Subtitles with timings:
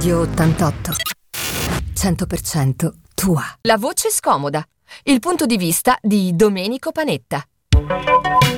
[0.00, 0.92] Radio 88.
[1.94, 3.42] 100% tua.
[3.60, 4.64] La voce scomoda.
[5.02, 7.44] Il punto di vista di Domenico Panetta.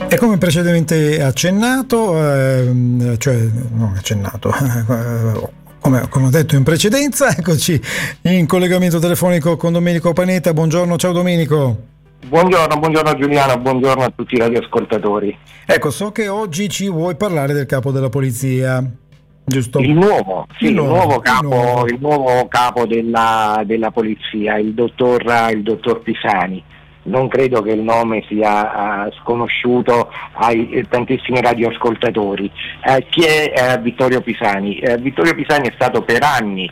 [0.08, 4.52] E come precedentemente accennato, ehm, cioè non accennato,
[5.80, 7.80] come, come, ho detto in precedenza, eccoci
[8.20, 10.54] in collegamento telefonico con Domenico Panetta.
[10.54, 11.76] Buongiorno, ciao Domenico.
[12.24, 15.36] Buongiorno, buongiorno Giuliano, buongiorno a tutti i radioascoltatori.
[15.66, 19.00] Ecco, so che oggi ci vuoi parlare del capo della polizia.
[19.44, 19.80] Giusto.
[19.80, 21.86] Il nuovo, sì, il, nuovo, il nuovo capo, il nuovo.
[21.86, 25.22] Il nuovo capo della, della, polizia, il dottor,
[25.52, 26.62] il dottor Pisani
[27.04, 32.50] non credo che il nome sia uh, sconosciuto ai eh, tantissimi radioascoltatori.
[32.84, 34.80] Uh, chi è uh, Vittorio Pisani?
[35.00, 36.70] Vittorio Pisani è stato per anni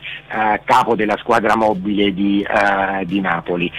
[0.65, 2.47] capo della squadra mobile di,
[3.05, 3.71] di Napoli,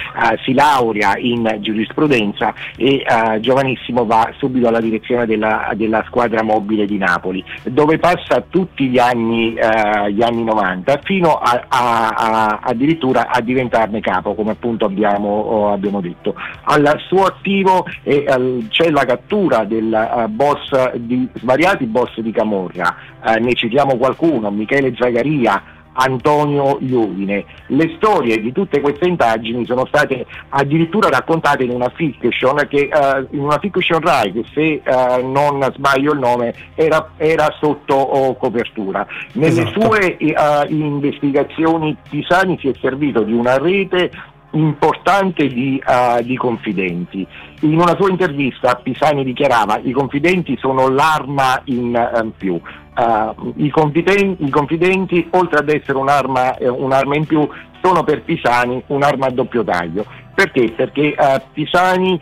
[0.44, 3.06] si laurea in giurisprudenza e
[3.40, 9.00] giovanissimo va subito alla direzione della, della, squadra mobile di Napoli, dove passa tutti gli
[9.00, 15.72] anni, gli anni 90 fino a, a, a, addirittura a diventarne capo, come appunto abbiamo,
[15.72, 21.86] abbiamo detto al suo attivo e, al, c'è la cattura del uh, boss di svariati
[21.86, 27.44] boss di Camorra, uh, ne citiamo qualcuno, Michele Zagaria, Antonio Iovine.
[27.68, 33.28] Le storie di tutte queste indagini sono state addirittura raccontate in una fiction, che, uh,
[33.32, 38.36] in una fiction Rai che se uh, non sbaglio il nome era, era sotto oh,
[38.36, 39.06] copertura.
[39.34, 39.82] Nelle esatto.
[39.82, 44.12] sue uh, investigazioni Pisani si è servito di una rete
[44.52, 47.26] importante di, uh, di, confidenti.
[47.62, 52.60] In una sua intervista Pisani dichiarava i confidenti sono l'arma in um, più.
[52.96, 57.48] Uh, i, confidenti, i, confidenti, oltre ad essere un'arma, eh, un'arma, in più,
[57.82, 60.06] sono per Pisani un'arma a doppio taglio.
[60.34, 60.72] Perché?
[60.72, 62.20] Perché uh, Pisani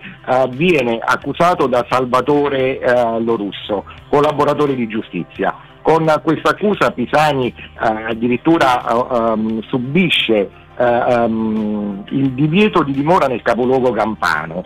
[0.50, 2.80] viene accusato da Salvatore
[3.20, 5.56] Lorusso, collaboratore di giustizia.
[5.82, 10.50] Con questa accusa Pisani addirittura um, subisce
[10.80, 14.66] um, il divieto di dimora nel capoluogo campano.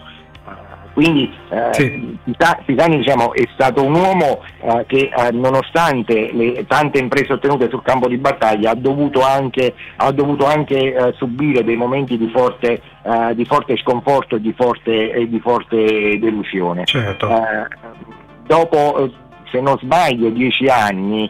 [0.93, 2.17] Quindi eh, sì.
[2.65, 7.81] Pisani diciamo, è stato un uomo eh, che eh, nonostante le tante imprese ottenute sul
[7.81, 12.79] campo di battaglia ha dovuto anche, ha dovuto anche eh, subire dei momenti di forte,
[13.01, 16.85] eh, di forte sconforto e di forte, di forte delusione.
[16.85, 17.27] Certo.
[17.27, 17.67] Eh,
[18.45, 19.11] dopo,
[19.49, 21.29] se non sbaglio, dieci anni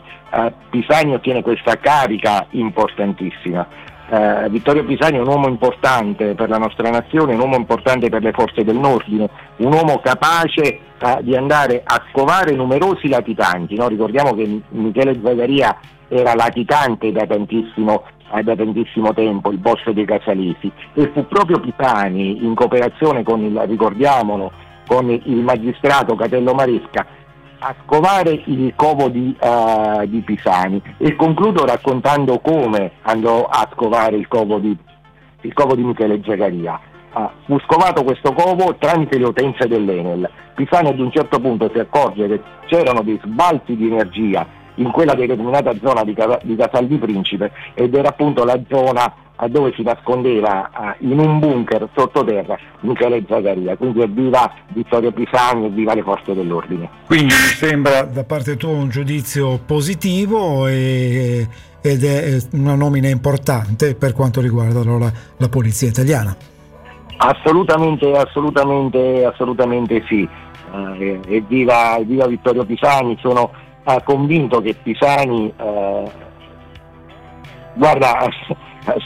[0.72, 3.66] Pisani ottiene questa carica importantissima.
[4.10, 8.22] Eh, Vittorio Pisani è un uomo importante per la nostra nazione, un uomo importante per
[8.22, 13.76] le forze dell'ordine, un uomo capace eh, di andare a scovare numerosi latitanti.
[13.76, 13.88] No?
[13.88, 15.78] Ricordiamo che Michele Zagaria
[16.10, 18.04] era latitante da tantissimo,
[18.34, 22.56] eh, da tantissimo tempo, il boss dei Casalesi, e fu proprio Pisani, in
[23.66, 24.52] ricordiamolo,
[24.86, 27.06] con il magistrato Catello Maresca,
[27.66, 34.18] a scovare il covo di, uh, di, Pisani e concludo raccontando come andò a scovare
[34.18, 34.78] il covo di,
[35.42, 36.78] il covo di Michele Zagaria.
[37.14, 40.30] Uh, fu scovato questo covo tramite le utenze dell'Enel.
[40.56, 45.14] Pisani ad un certo punto si accorge che c'erano dei sbalzi di energia in quella
[45.14, 49.14] determinata zona di, di Casal di Principe ed era appunto la zona
[49.48, 53.76] dove si nascondeva in un bunker sottoterra Michele Zagaria.
[53.76, 56.90] Quindi evviva Vittorio Pisani, evviva le forze dell'ordine.
[57.06, 61.48] Quindi mi sembra da parte tua un giudizio positivo e,
[61.82, 66.36] ed è una nomina importante per quanto riguarda allora, la polizia italiana.
[67.18, 70.28] Assolutamente, assolutamente, assolutamente sì.
[70.72, 73.52] Uh, evviva, evviva Vittorio Pisani, sono
[73.84, 76.10] uh, convinto che Pisani, uh,
[77.76, 78.28] guarda,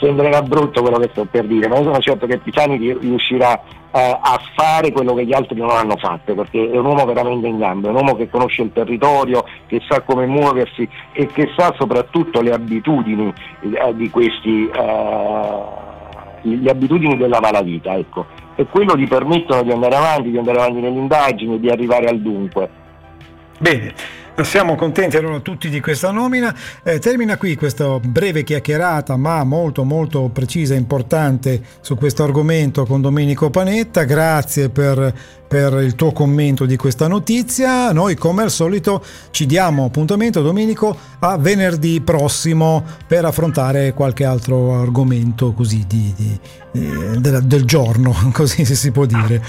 [0.00, 4.18] sembrerà brutto quello che sto per dire, ma io sono certo che Pisani riuscirà eh,
[4.20, 7.58] a fare quello che gli altri non hanno fatto, perché è un uomo veramente in
[7.58, 11.74] gambe, è un uomo che conosce il territorio, che sa come muoversi e che sa
[11.78, 15.62] soprattutto le abitudini eh, di questi, eh,
[16.42, 18.26] le abitudini della malavita, ecco.
[18.56, 22.18] E quello gli permettono di andare avanti, di andare avanti nelle indagini, di arrivare al
[22.20, 22.68] dunque.
[23.58, 24.17] Bene.
[24.42, 26.54] Siamo contenti allora tutti di questa nomina.
[26.84, 32.86] Eh, termina qui questa breve chiacchierata, ma molto molto precisa e importante su questo argomento
[32.86, 34.04] con Domenico Panetta.
[34.04, 35.12] Grazie per,
[35.48, 37.90] per il tuo commento di questa notizia.
[37.92, 44.80] Noi come al solito ci diamo appuntamento Domenico a venerdì prossimo per affrontare qualche altro
[44.80, 46.38] argomento così di, di,
[46.70, 49.42] di, del, del giorno, così si può dire.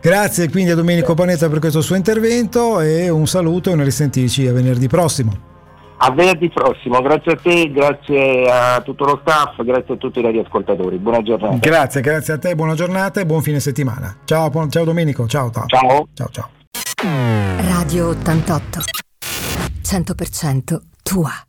[0.00, 4.46] Grazie quindi a Domenico Panetta per questo suo intervento e un saluto e una risentirci
[4.46, 5.47] a venerdì prossimo.
[6.00, 10.22] A venerdì prossimo, grazie a te, grazie a tutto lo staff, grazie a tutti i
[10.22, 10.96] radioascoltatori.
[10.98, 11.56] Buona giornata.
[11.56, 14.16] Grazie, grazie a te, buona giornata e buon fine settimana.
[14.24, 15.50] Ciao, ciao Domenico, ciao.
[15.50, 16.08] Ciao.
[16.14, 16.50] Ciao, ciao.
[17.68, 18.80] Radio 88.
[19.82, 21.42] 100% tua.